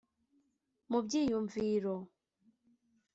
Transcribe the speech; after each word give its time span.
mu 0.89 0.99
byiyumviro 1.05 1.95